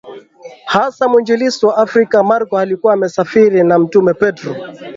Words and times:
hasa 0.65 1.07
mwinjilisti 1.09 1.65
wa 1.65 1.77
Afrika 1.77 2.23
Marko 2.23 2.57
alikuwa 2.57 2.93
amesafiri 2.93 3.63
na 3.63 3.79
Mtume 3.79 4.13
Petro 4.13 4.55